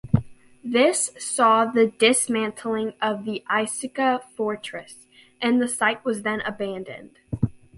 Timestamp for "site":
5.67-6.03